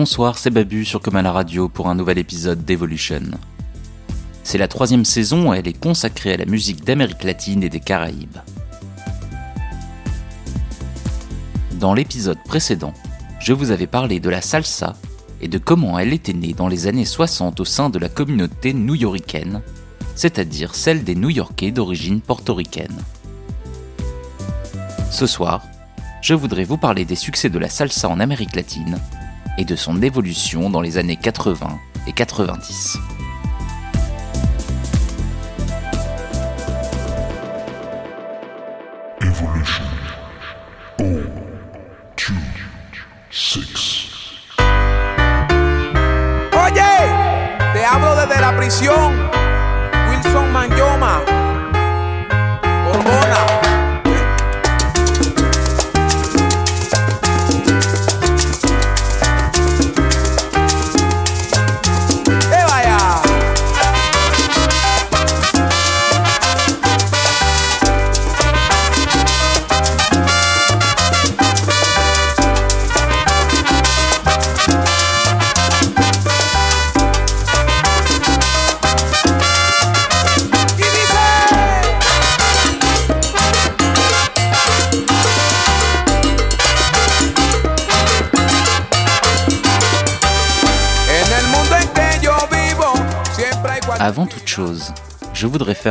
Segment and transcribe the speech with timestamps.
[0.00, 3.20] Bonsoir, c'est Babu sur Comme la radio pour un nouvel épisode d'Evolution.
[4.44, 7.80] C'est la troisième saison et elle est consacrée à la musique d'Amérique latine et des
[7.80, 8.38] Caraïbes.
[11.80, 12.94] Dans l'épisode précédent,
[13.40, 14.94] je vous avais parlé de la salsa
[15.40, 18.74] et de comment elle était née dans les années 60 au sein de la communauté
[18.74, 19.62] new-yorkaine,
[20.14, 23.02] c'est-à-dire celle des New-Yorkais d'origine portoricaine.
[25.10, 25.64] Ce soir,
[26.22, 29.00] je voudrais vous parler des succès de la salsa en Amérique latine
[29.58, 32.98] et de son évolution dans les années 80 et 90.
[39.20, 39.84] Evolution.
[41.00, 41.04] Oh,
[42.16, 42.34] two,
[43.30, 44.08] six.
[46.52, 46.82] Oye,
[47.74, 49.37] te hablo desde la prisión.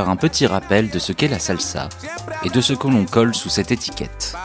[0.05, 1.89] Un petit rappel de ce qu'est la salsa
[2.43, 4.35] et de ce que l'on colle sous cette étiquette.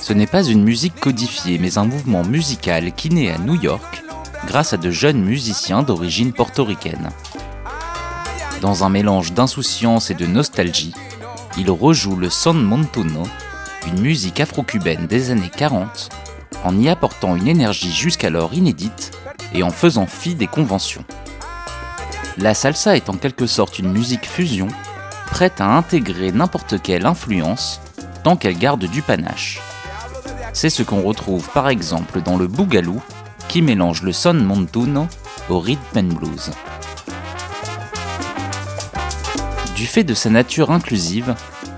[0.00, 4.02] Ce n'est pas une musique codifiée, mais un mouvement musical qui naît à New York
[4.46, 7.10] grâce à de jeunes musiciens d'origine portoricaine.
[8.60, 10.94] Dans un mélange d'insouciance et de nostalgie,
[11.58, 13.22] il rejoue le son montuno,
[13.86, 16.08] une musique afro-cubaine des années 40,
[16.64, 19.12] en y apportant une énergie jusqu'alors inédite
[19.54, 21.04] et en faisant fi des conventions.
[22.40, 24.68] La salsa est en quelque sorte une musique fusion,
[25.26, 27.82] prête à intégrer n'importe quelle influence
[28.24, 29.60] tant qu'elle garde du panache.
[30.54, 32.98] C'est ce qu'on retrouve par exemple dans le Boogaloo,
[33.48, 35.06] qui mélange le son montuno
[35.50, 36.50] au rhythm and blues.
[39.76, 41.34] Du fait de sa nature inclusive,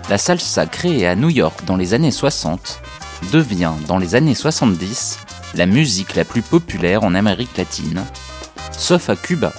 [0.09, 2.81] la salsa créée à New York dans les années 60
[3.33, 5.19] devient, dans les années 70,
[5.55, 8.05] la musique la plus populaire en Amérique latine,
[8.71, 9.53] sauf à Cuba,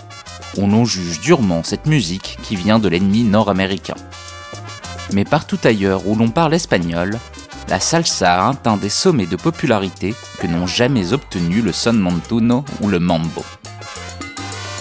[0.57, 3.95] où l'on juge durement cette musique qui vient de l'ennemi nord-américain.
[5.11, 7.19] Mais partout ailleurs où l'on parle espagnol,
[7.69, 12.65] la salsa a atteint des sommets de popularité que n'ont jamais obtenu le son montuno
[12.81, 13.43] ou le mambo.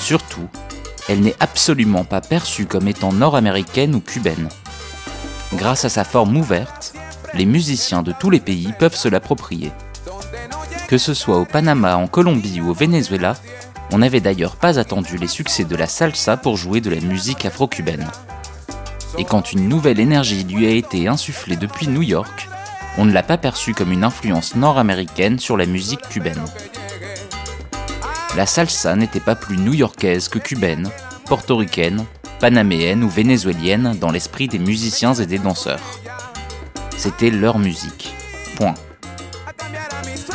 [0.00, 0.48] Surtout,
[1.08, 4.48] elle n'est absolument pas perçue comme étant nord-américaine ou cubaine.
[5.54, 6.94] Grâce à sa forme ouverte,
[7.34, 9.72] les musiciens de tous les pays peuvent se l'approprier.
[10.88, 13.36] Que ce soit au Panama, en Colombie ou au Venezuela,
[13.92, 17.44] on n'avait d'ailleurs pas attendu les succès de la salsa pour jouer de la musique
[17.44, 18.10] afro-cubaine.
[19.18, 22.48] Et quand une nouvelle énergie lui a été insufflée depuis New York,
[22.96, 26.42] on ne l'a pas perçue comme une influence nord-américaine sur la musique cubaine.
[28.34, 30.88] La salsa n'était pas plus new-yorkaise que cubaine,
[31.26, 32.06] portoricaine,
[32.40, 36.00] panaméenne ou vénézuélienne dans l'esprit des musiciens et des danseurs.
[36.96, 38.14] C'était leur musique.
[38.56, 38.74] Point.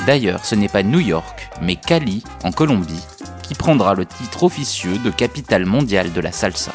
[0.05, 3.03] D'ailleurs, ce n'est pas New York, mais Cali, en Colombie,
[3.47, 6.71] qui prendra le titre officieux de capitale mondiale de la salsa.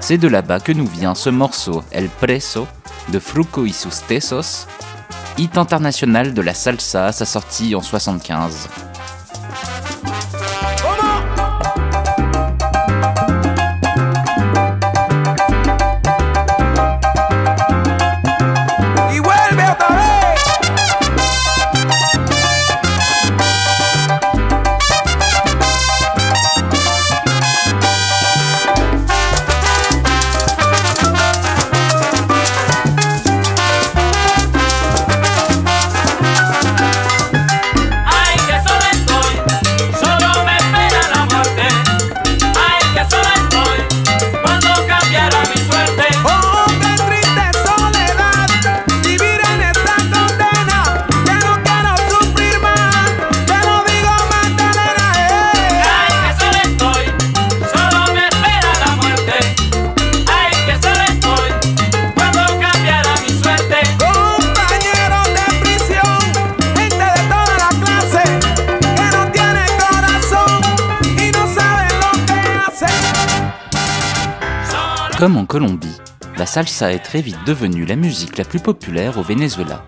[0.00, 2.66] C'est de là-bas que nous vient ce morceau El Preso
[3.08, 4.66] de Fruco y sus Tesos,
[5.36, 8.68] hit international de la salsa à sa sortie en 75.
[75.24, 76.02] Comme en Colombie,
[76.36, 79.82] la salsa est très vite devenue la musique la plus populaire au Venezuela.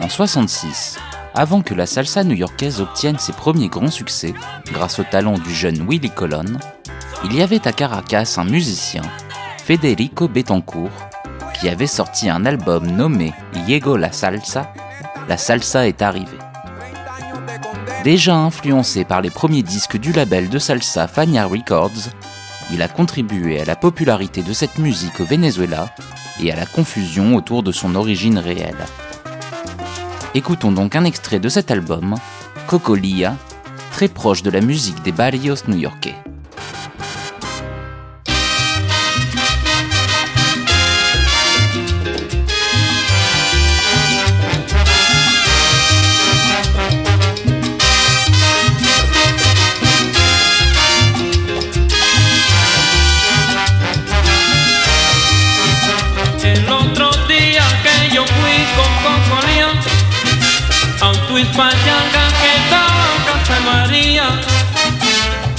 [0.00, 0.98] En 66,
[1.34, 4.32] Avant que la salsa new-yorkaise obtienne ses premiers grands succès,
[4.72, 6.46] grâce au talent du jeune Willie Colon,
[7.26, 9.02] il y avait à Caracas un musicien,
[9.62, 11.10] Federico Betancourt,
[11.60, 14.72] qui avait sorti un album nommé Llegó la Salsa,
[15.28, 16.38] La Salsa est arrivée.
[18.02, 22.08] Déjà influencé par les premiers disques du label de salsa Fania Records,
[22.72, 25.94] il a contribué à la popularité de cette musique au Venezuela
[26.40, 28.86] et à la confusion autour de son origine réelle.
[30.34, 32.14] Écoutons donc un extrait de cet album,
[32.66, 33.36] Cocolia,
[33.92, 36.14] très proche de la musique des barrios new-yorkais.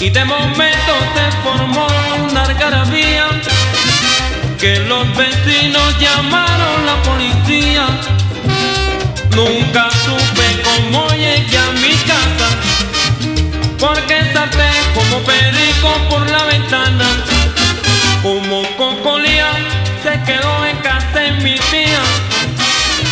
[0.01, 1.87] Y de momento se formó
[2.29, 3.27] una algarabía
[4.57, 7.85] que los vecinos llamaron la policía.
[9.35, 12.49] Nunca supe cómo llegué a mi casa
[13.77, 17.07] porque salté como perico por la ventana.
[18.23, 19.51] Como Cocolía
[20.01, 22.01] se quedó en casa de mi tía,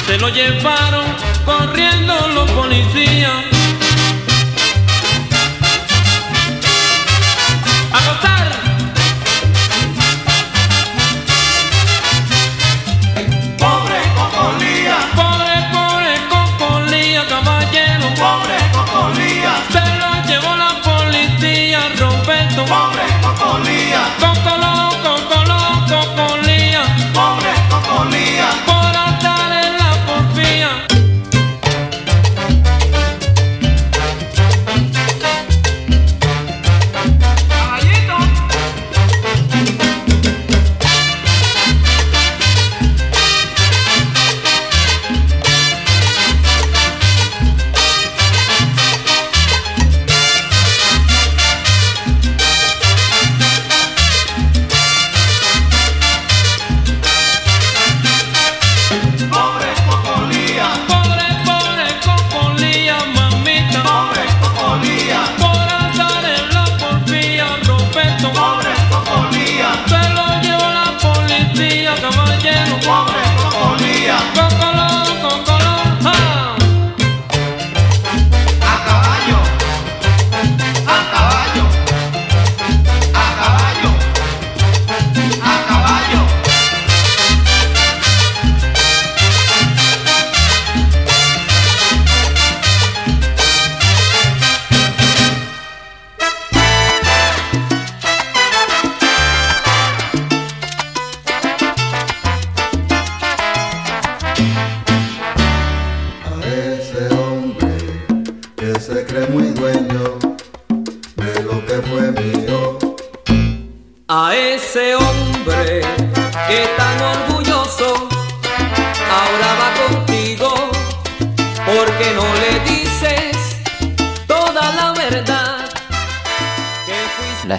[0.06, 1.06] se lo llevaron
[1.45, 3.56] corriendo los policías.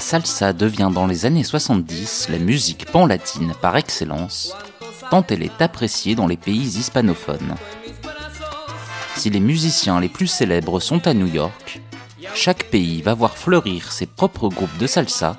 [0.08, 4.56] Salsa devient dans les années 70 la musique pan-latine par excellence,
[5.10, 7.56] tant elle est appréciée dans les pays hispanophones.
[9.16, 11.82] Si les musiciens les plus célèbres sont à New York,
[12.34, 15.36] chaque pays va voir fleurir ses propres groupes de salsa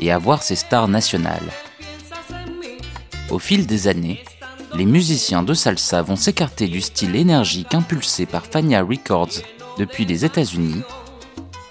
[0.00, 1.52] et avoir ses stars nationales.
[3.28, 4.24] Au fil des années,
[4.74, 9.42] les musiciens de salsa vont s'écarter du style énergique impulsé par Fania Records
[9.78, 10.80] depuis les États-Unis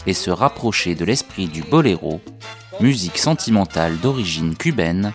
[0.08, 2.22] et se rapprocher de l'esprit du boléro,
[2.80, 5.14] musique sentimentale d'origine cubaine,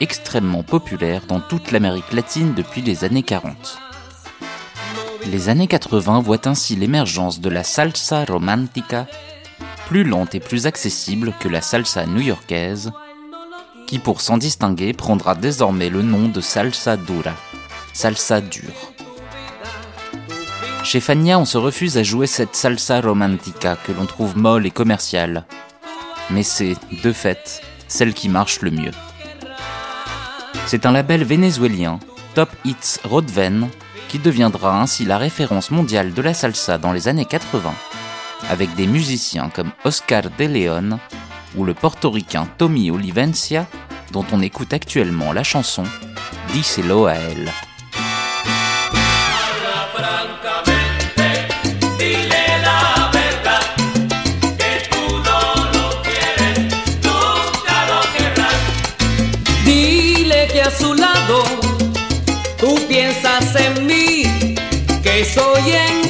[0.00, 3.78] extrêmement populaire dans toute l'Amérique latine depuis les années 40.
[5.26, 9.06] Les années 80 voient ainsi l'émergence de la salsa romantica,
[9.86, 12.92] plus lente et plus accessible que la salsa new-yorkaise,
[13.86, 17.34] qui pour s'en distinguer prendra désormais le nom de salsa dura,
[17.92, 18.92] salsa dure.
[20.82, 24.70] Chez Fania, on se refuse à jouer cette salsa romantica que l'on trouve molle et
[24.70, 25.44] commerciale.
[26.30, 28.92] Mais c'est, de fait, celle qui marche le mieux.
[30.66, 32.00] C'est un label vénézuélien,
[32.34, 33.68] Top Hits Rodven,
[34.08, 37.72] qui deviendra ainsi la référence mondiale de la salsa dans les années 80,
[38.48, 40.98] avec des musiciens comme Oscar De Leon
[41.56, 43.66] ou le portoricain Tommy Olivencia,
[44.12, 45.84] dont on écoute actuellement la chanson
[46.52, 47.50] Díselo a elle.
[63.56, 64.22] En mí,
[65.02, 66.09] que soy en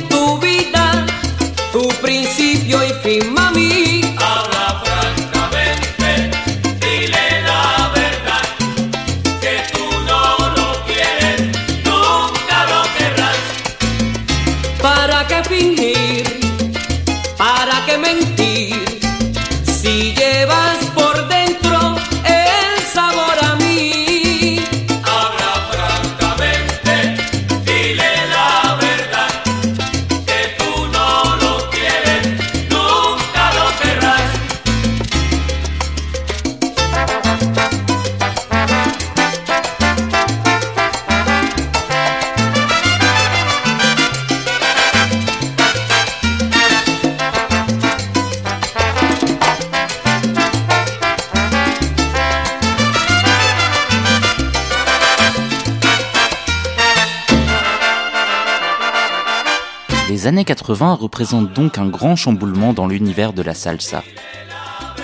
[60.21, 64.05] Les années 80 représentent donc un grand chamboulement dans l'univers de la salsa.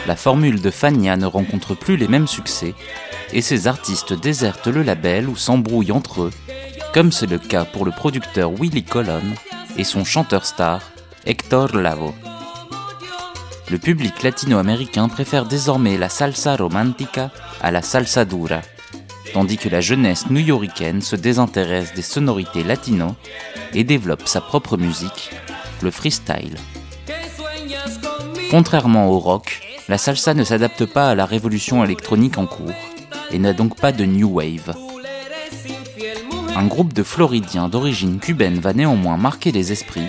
[0.07, 2.75] La formule de Fania ne rencontre plus les mêmes succès,
[3.33, 6.31] et ses artistes désertent le label ou s'embrouillent entre eux,
[6.93, 9.23] comme c'est le cas pour le producteur Willy Colon
[9.79, 10.83] et son chanteur star
[11.25, 12.15] Héctor Lavo.
[13.71, 17.31] Le public latino-américain préfère désormais la salsa romantica
[17.63, 18.61] à la salsa dura,
[19.37, 23.15] tandis que la jeunesse new-yorkaine se désintéresse des sonorités latino
[23.75, 25.31] et développe sa propre musique,
[25.83, 26.57] le freestyle.
[28.51, 32.73] Contrairement au rock, la salsa ne s'adapte pas à la révolution électronique en cours
[33.31, 34.75] et n'a donc pas de new wave.
[36.57, 40.09] Un groupe de Floridiens d'origine cubaine va néanmoins marquer les esprits,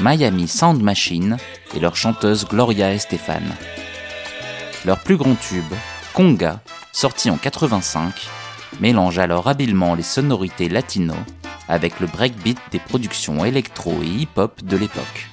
[0.00, 1.38] Miami Sound Machine
[1.74, 3.42] et leur chanteuse Gloria Estefan.
[4.84, 5.74] Leur plus grand tube,
[6.12, 6.60] Conga,
[6.92, 8.43] sorti en 85,
[8.80, 11.14] mélange alors habilement les sonorités latino
[11.68, 15.28] avec le breakbeat des productions électro et hip-hop de l'époque.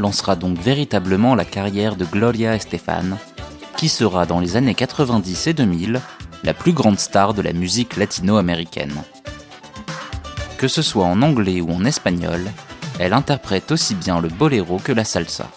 [0.00, 3.18] Lancera donc véritablement la carrière de Gloria Estefan,
[3.76, 6.00] qui sera dans les années 90 et 2000
[6.44, 8.94] la plus grande star de la musique latino-américaine.
[10.58, 12.40] Que ce soit en anglais ou en espagnol,
[12.98, 15.48] elle interprète aussi bien le boléro que la salsa.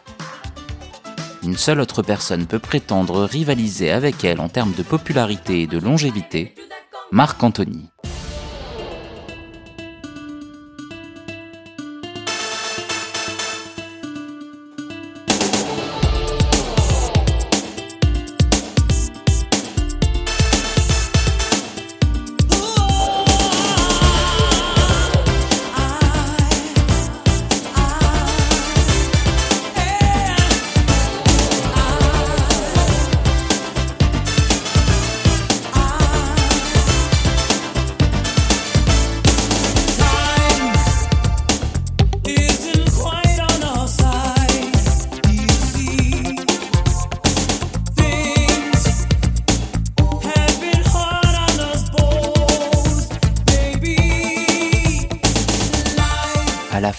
[1.44, 5.78] Une seule autre personne peut prétendre rivaliser avec elle en termes de popularité et de
[5.78, 6.56] longévité,
[7.12, 7.90] Marc Anthony.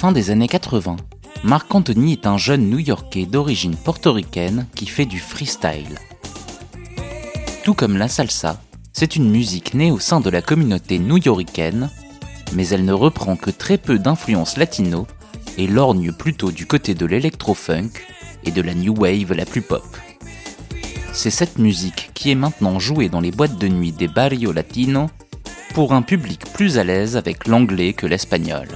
[0.08, 0.96] Fin des années 80,
[1.44, 5.98] Marc Anthony est un jeune New-Yorkais d'origine portoricaine qui fait du freestyle.
[7.62, 8.58] Tout comme la salsa,
[8.94, 11.90] c'est une musique née au sein de la communauté new-yorkaine,
[12.54, 15.06] mais elle ne reprend que très peu d'influences latino
[15.58, 17.90] et lorgne plutôt du côté de l'électro-funk
[18.44, 19.84] et de la new wave la plus pop.
[21.12, 25.10] C'est cette musique qui est maintenant jouée dans les boîtes de nuit des barrios latinos
[25.74, 28.68] pour un public plus à l'aise avec l'anglais que l'espagnol.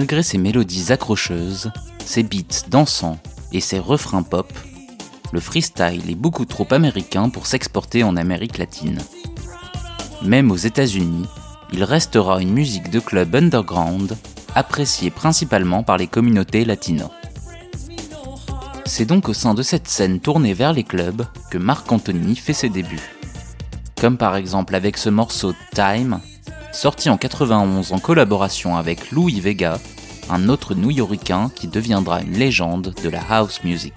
[0.00, 1.70] Malgré ses mélodies accrocheuses,
[2.06, 3.18] ses beats dansants
[3.52, 4.50] et ses refrains pop,
[5.30, 8.98] le freestyle est beaucoup trop américain pour s'exporter en Amérique latine.
[10.22, 11.26] Même aux États-Unis,
[11.74, 14.16] il restera une musique de club underground
[14.54, 17.10] appréciée principalement par les communautés latino.
[18.86, 22.54] C'est donc au sein de cette scène tournée vers les clubs que Marc Anthony fait
[22.54, 23.18] ses débuts.
[24.00, 26.20] Comme par exemple avec ce morceau Time,
[26.72, 29.78] sorti en 91 en collaboration avec Louis Vega,
[30.30, 33.94] un autre New-Yorkain qui deviendra une légende de la house music.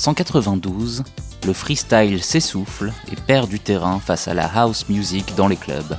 [0.00, 1.02] 1992,
[1.46, 5.94] le freestyle s'essouffle et perd du terrain face à la house music dans les clubs.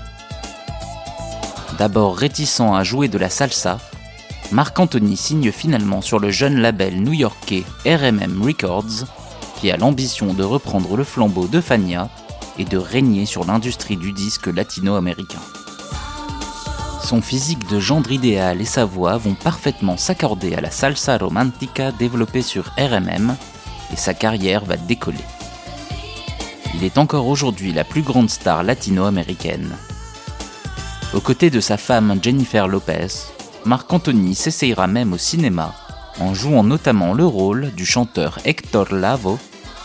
[1.78, 3.78] D'abord réticent à jouer de la salsa,
[4.52, 9.06] Marc Anthony signe finalement sur le jeune label new-yorkais RMM Records,
[9.60, 12.10] qui a l'ambition de reprendre le flambeau de Fania
[12.58, 15.42] et de régner sur l'industrie du disque latino-américain.
[17.04, 21.92] Son physique de gendre idéal et sa voix vont parfaitement s'accorder à la salsa romantica
[21.92, 23.36] développée sur RMM,
[23.92, 25.26] et sa carrière va décoller.
[26.76, 29.76] Il est encore aujourd'hui la plus grande star latino-américaine.
[31.14, 33.08] Aux côtés de sa femme Jennifer Lopez,
[33.66, 35.76] Marc Anthony s'essayera même au cinéma,
[36.20, 39.38] en jouant notamment le rôle du chanteur Hector Lavo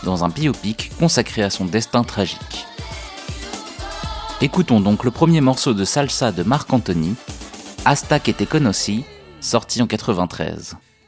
[0.05, 2.67] dans un biopic consacré à son destin tragique.
[4.41, 7.17] Écoutons donc le premier morceau de salsa de Marc Anthony,
[7.85, 9.05] Hasta que te conocí,
[9.41, 10.77] sorti en 93.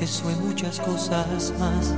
[0.00, 1.94] Eso y muchas cosas más.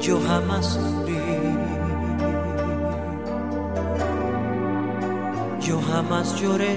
[0.00, 1.18] Yo jamás sufrí.
[5.60, 6.76] Yo jamás lloré.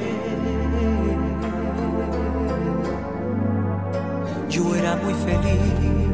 [4.49, 6.12] Yo era muy feliz.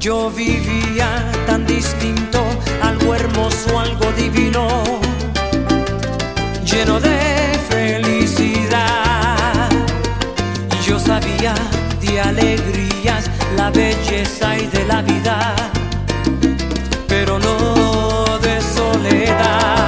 [0.00, 2.42] Yo vivía tan distinto,
[2.80, 4.66] algo hermoso, algo divino,
[6.64, 7.18] lleno de
[7.68, 8.88] felicidad.
[10.86, 11.52] Yo sabía
[12.00, 15.54] de alegrías, la belleza y de la vida,
[17.06, 19.79] pero no de soledad.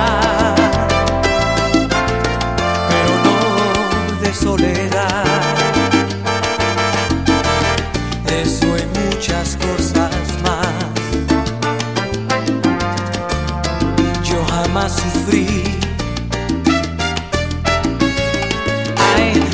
[15.34, 15.72] Ay,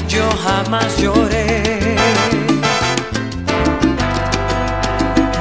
[0.09, 1.47] yo jamás lloré.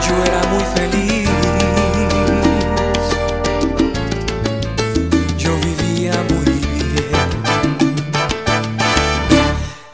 [0.05, 1.27] Yo era muy feliz.
[5.39, 6.51] Yo vivía muy
[6.93, 7.29] bien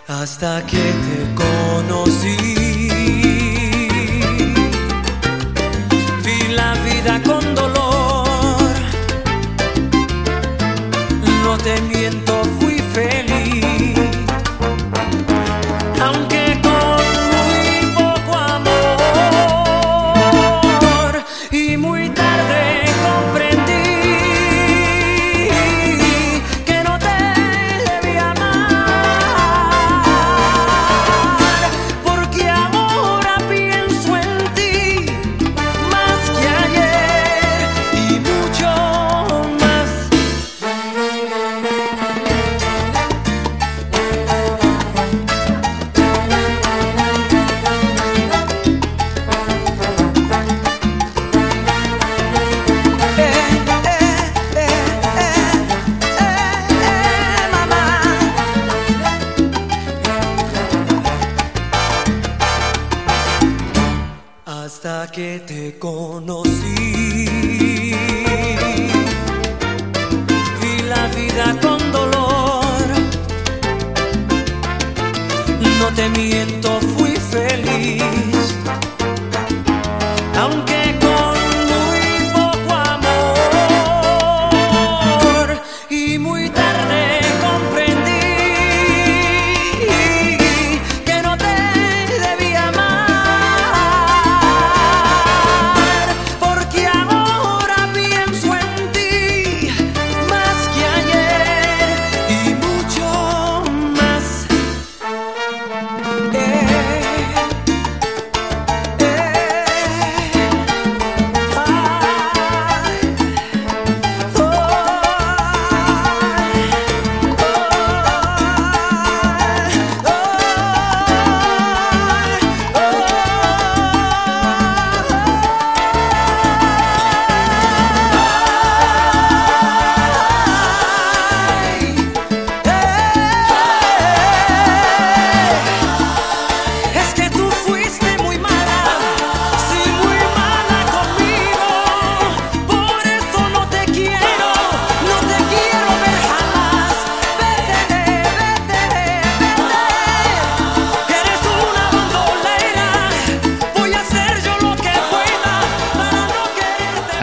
[0.10, 2.53] hasta que te conocí.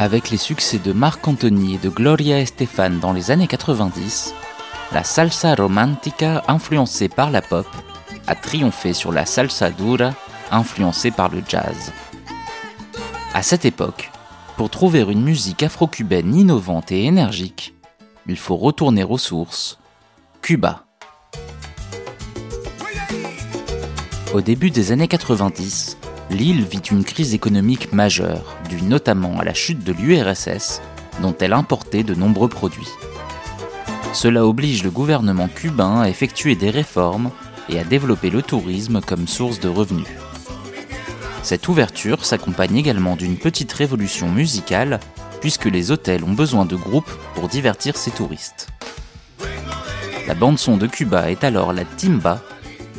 [0.03, 4.33] Avec les succès de Marc Anthony et de Gloria Estefan dans les années 90,
[4.93, 7.67] la salsa romantica influencée par la pop
[8.27, 10.15] a triomphé sur la salsa dura
[10.51, 11.93] influencée par le jazz.
[13.35, 14.11] À cette époque,
[14.57, 17.75] pour trouver une musique afro-cubaine innovante et énergique,
[18.27, 19.79] il faut retourner aux sources,
[20.41, 20.87] Cuba.
[24.33, 25.99] Au début des années 90,
[26.31, 30.81] l'île vit une crise économique majeure, due notamment à la chute de l'URSS,
[31.21, 32.89] dont elle importait de nombreux produits.
[34.13, 37.31] Cela oblige le gouvernement cubain à effectuer des réformes
[37.69, 40.07] et à développer le tourisme comme source de revenus.
[41.43, 45.01] Cette ouverture s'accompagne également d'une petite révolution musicale,
[45.41, 48.69] puisque les hôtels ont besoin de groupes pour divertir ces touristes.
[50.29, 52.43] La bande-son de Cuba est alors la timba,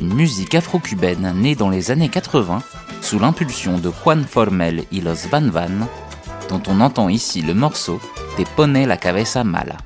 [0.00, 2.62] une musique afro-cubaine née dans les années 80
[3.02, 5.88] sous l'impulsion de Juan Formel y Los Van Van,
[6.48, 8.00] dont on entend ici le morceau
[8.36, 9.76] Te pone la cabeza mala.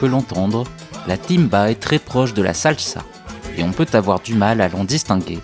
[0.00, 0.64] Peut l'entendre,
[1.06, 3.02] la timba est très proche de la salsa,
[3.58, 5.38] et on peut avoir du mal à l'en distinguer.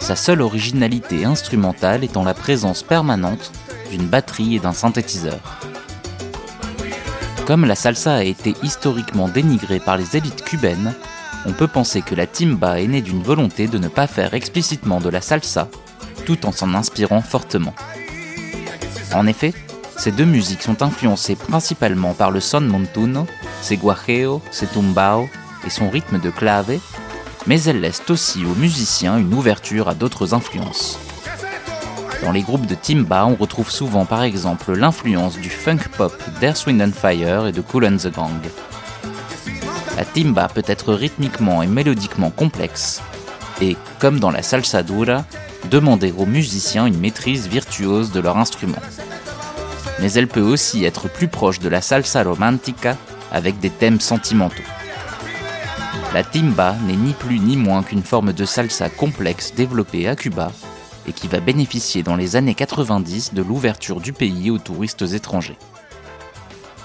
[0.00, 3.52] Sa seule originalité instrumentale étant la présence permanente
[3.92, 5.38] d'une batterie et d'un synthétiseur.
[7.46, 10.94] Comme la salsa a été historiquement dénigrée par les élites cubaines,
[11.46, 15.00] on peut penser que la timba est née d'une volonté de ne pas faire explicitement
[15.00, 15.68] de la salsa,
[16.26, 17.74] tout en s'en inspirant fortement.
[19.14, 19.54] En effet,
[19.96, 23.28] ces deux musiques sont influencées principalement par le son montuno,
[23.64, 25.26] ses guajeo, ses tumbao
[25.66, 26.78] et son rythme de clave,
[27.46, 30.98] mais elles laissent aussi aux musiciens une ouverture à d'autres influences.
[32.22, 36.66] Dans les groupes de timba, on retrouve souvent par exemple l'influence du funk pop d'Earth,
[36.66, 38.40] Wind and Fire et de Cool and the Gang.
[39.96, 43.00] La timba peut être rythmiquement et mélodiquement complexe,
[43.62, 45.24] et, comme dans la salsa dura,
[45.70, 48.82] demander aux musiciens une maîtrise virtuose de leur instrument.
[50.00, 52.98] Mais elle peut aussi être plus proche de la salsa romantica
[53.34, 54.62] avec des thèmes sentimentaux.
[56.14, 60.52] La timba n'est ni plus ni moins qu'une forme de salsa complexe développée à Cuba
[61.08, 65.58] et qui va bénéficier dans les années 90 de l'ouverture du pays aux touristes étrangers.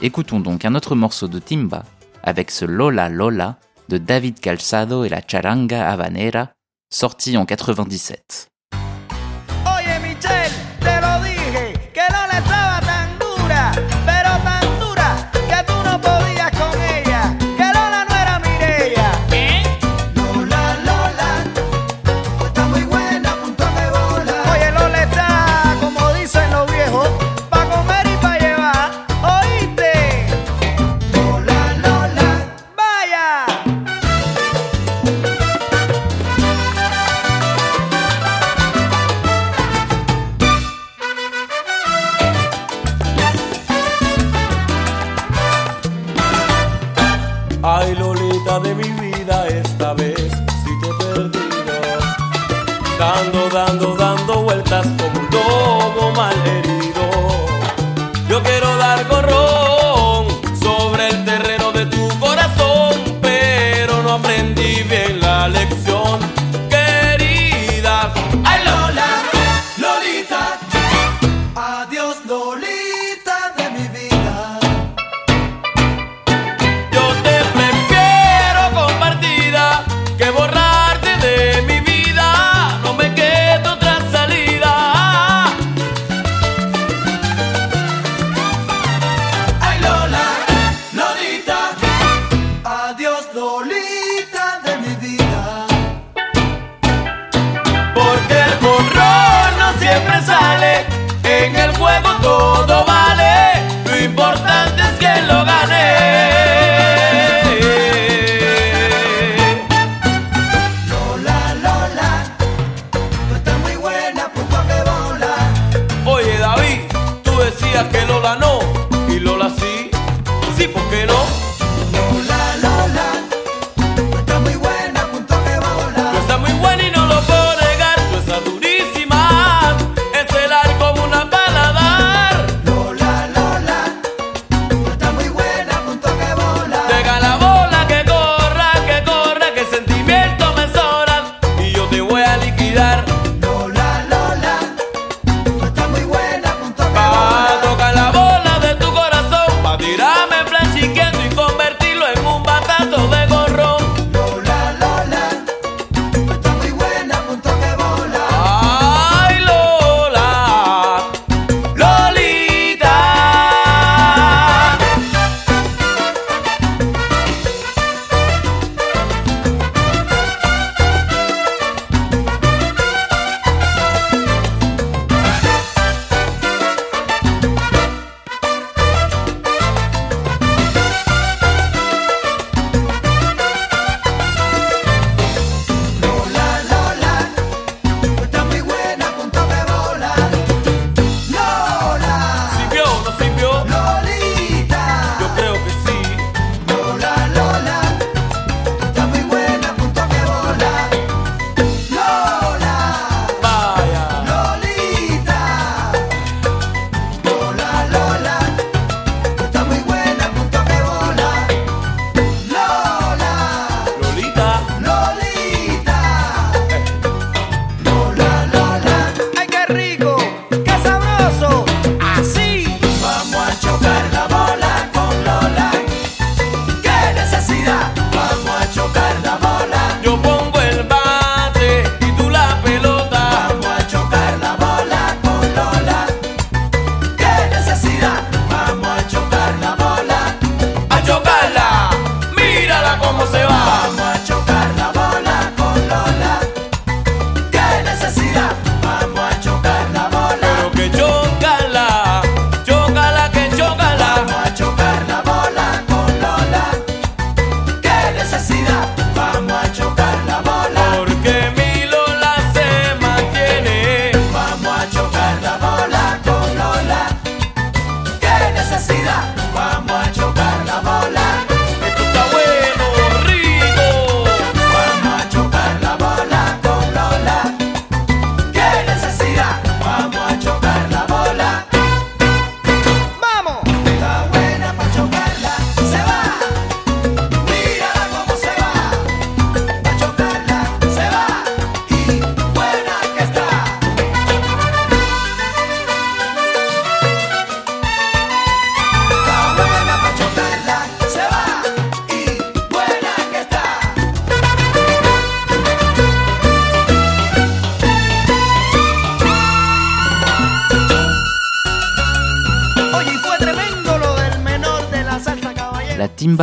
[0.02, 1.84] Écoutons donc un autre morceau de timba
[2.24, 3.58] avec ce Lola Lola
[3.88, 6.50] de David Calzado et la charanga habanera,
[6.92, 8.50] sorti en 97.
[9.66, 12.69] Oye Michelle, te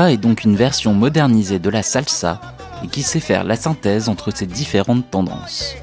[0.07, 2.41] Est donc une version modernisée de la salsa
[2.85, 5.75] et qui sait faire la synthèse entre ces différentes tendances.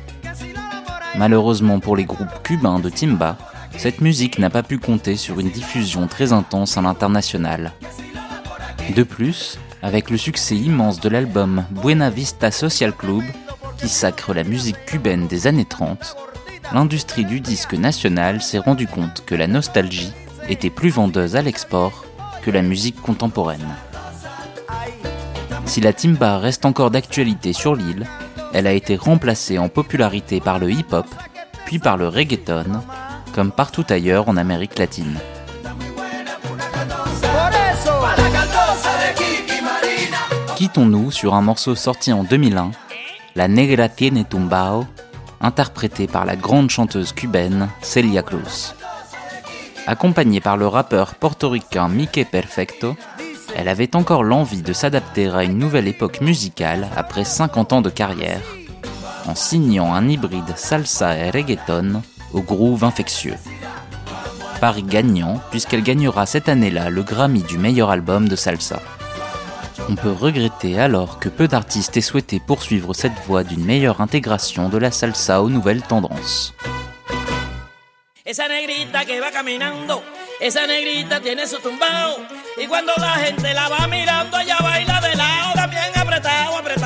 [1.18, 3.38] Malheureusement pour les groupes cubains de timba,
[3.78, 7.74] cette musique n'a pas pu compter sur une diffusion très intense à l'international.
[8.96, 13.24] De plus, avec le succès immense de l'album Buena Vista Social Club,
[13.78, 16.16] qui sacre la musique cubaine des années 30,
[16.74, 20.14] l'industrie du disque national s'est rendu compte que la nostalgie
[20.48, 22.06] était plus vendeuse à l'export
[22.42, 23.68] que la musique contemporaine.
[25.74, 28.06] Si la timba reste encore d'actualité sur l'île,
[28.54, 31.08] elle a été remplacée en popularité par le hip-hop,
[31.66, 32.66] puis par le reggaeton,
[33.34, 35.18] comme partout ailleurs en Amérique latine.
[40.56, 42.70] Quittons-nous sur un morceau sorti en 2001,
[43.36, 44.86] La Negra Tiene Tumbao,
[45.42, 48.76] interprété par la grande chanteuse cubaine Celia Cruz.
[49.88, 52.96] Accompagnée par le rappeur portoricain Mickey Perfecto,
[53.56, 57.90] elle avait encore l'envie de s'adapter à une nouvelle époque musicale après 50 ans de
[57.90, 58.42] carrière,
[59.28, 62.02] en signant un hybride salsa et reggaeton
[62.34, 63.38] au groove infectieux.
[64.60, 68.80] Paris gagnant, puisqu'elle gagnera cette année-là le Grammy du meilleur album de salsa.
[69.90, 74.70] On peut regretter alors que peu d'artistes aient souhaité poursuivre cette voie d'une meilleure intégration
[74.70, 76.54] de la salsa aux nouvelles tendances.
[78.26, 80.02] Esa negrita va caminando,
[80.44, 82.18] esa negrita tiene su tumbao.
[82.58, 86.83] Y cuando la gente la va mirando, ella baila de lado, también apretado, apretado.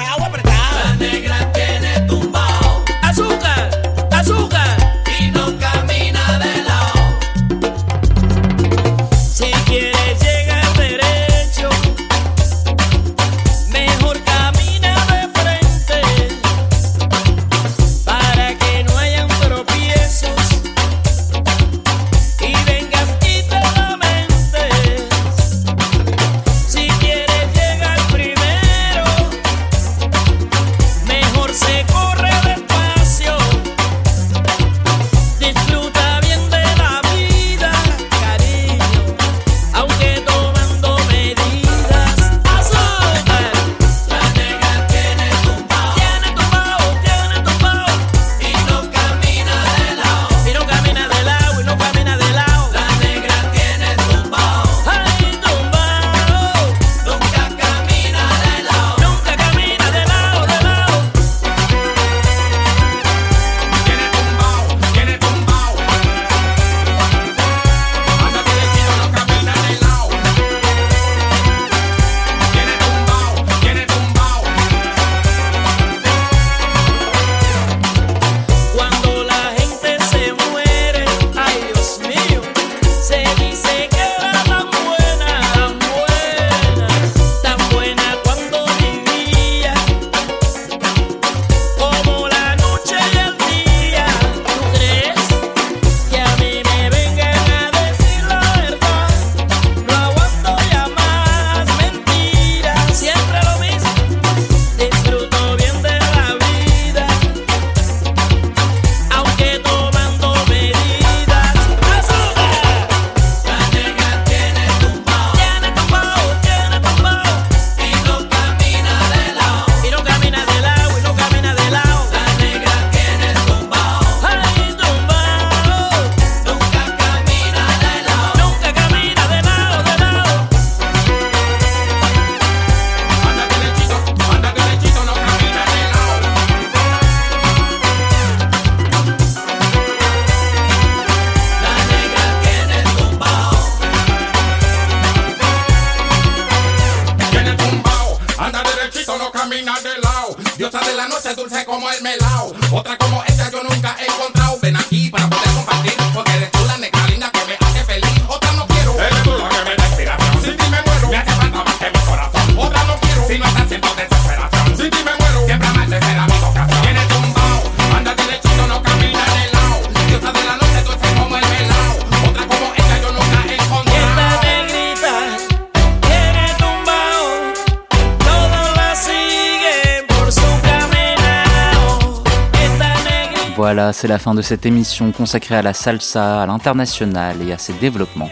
[183.69, 187.57] Voilà, c'est la fin de cette émission consacrée à la salsa, à l'international et à
[187.57, 188.29] ses développements.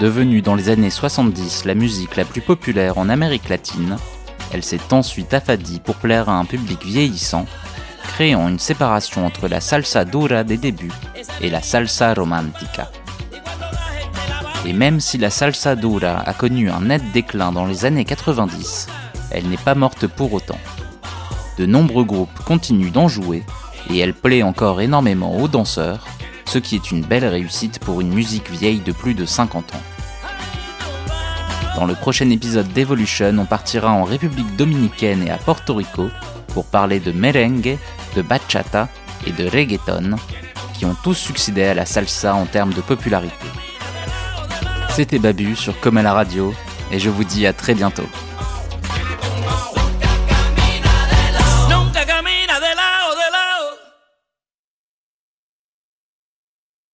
[0.00, 3.96] Devenue dans les années 70 la musique la plus populaire en Amérique latine,
[4.52, 7.46] elle s'est ensuite affadie pour plaire à un public vieillissant,
[8.02, 10.90] créant une séparation entre la salsa dura des débuts
[11.40, 12.90] et la salsa romantica.
[14.66, 18.88] Et même si la salsa dura a connu un net déclin dans les années 90,
[19.30, 20.58] elle n'est pas morte pour autant.
[21.58, 23.44] De nombreux groupes continuent d'en jouer
[23.90, 26.06] et elle plaît encore énormément aux danseurs,
[26.44, 29.82] ce qui est une belle réussite pour une musique vieille de plus de 50 ans.
[31.76, 36.08] Dans le prochain épisode d'Evolution, on partira en République dominicaine et à Porto Rico
[36.48, 37.78] pour parler de merengue,
[38.14, 38.88] de bachata
[39.26, 40.16] et de reggaeton,
[40.72, 43.46] qui ont tous succédé à la salsa en termes de popularité.
[44.90, 46.54] C'était Babu sur Comme à la radio,
[46.90, 48.08] et je vous dis à très bientôt.